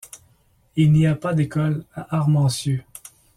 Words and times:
Il 0.77 0.91
n'y 0.93 1.05
a 1.05 1.13
pas 1.13 1.35
d'école 1.35 1.85
à 1.93 2.15
Armentieux. 2.17 2.83